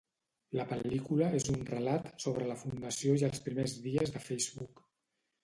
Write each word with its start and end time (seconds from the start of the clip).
La 0.59 0.63
pel·lícula 0.69 1.27
és 1.39 1.45
un 1.55 1.59
relat 1.67 2.07
sobre 2.23 2.47
la 2.53 2.57
fundació 2.63 3.15
i 3.21 3.27
els 3.29 3.45
primers 3.45 3.77
dies 3.87 4.17
de 4.19 4.25
Facebook. 4.27 4.85